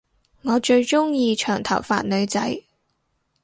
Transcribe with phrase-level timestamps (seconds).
[0.41, 2.63] 我最鐘意長頭髮女仔